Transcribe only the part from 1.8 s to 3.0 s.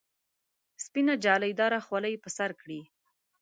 خولۍ پر سر کړي.